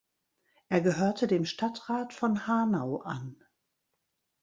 Er 0.69 0.81
gehörte 0.81 1.27
dem 1.27 1.45
Stadtrat 1.45 2.11
von 2.11 2.47
Hanau 2.47 3.01
an. 3.01 3.35